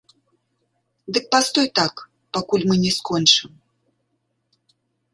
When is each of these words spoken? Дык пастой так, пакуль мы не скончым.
Дык 1.17 1.25
пастой 1.35 1.67
так, 1.81 1.93
пакуль 2.39 2.65
мы 2.71 2.75
не 2.87 2.91
скончым. 2.99 3.51